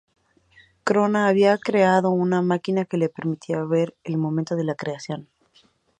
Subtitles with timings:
[0.83, 5.29] Krona había creado una máquina que le permitiría ver el momento de la creación.